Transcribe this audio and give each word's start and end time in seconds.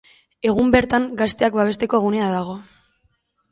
Egun 0.51 0.71
bertan 0.75 1.05
gazteak 1.19 1.59
babesteko 1.59 2.01
gunea 2.09 2.33
dago. 2.39 2.59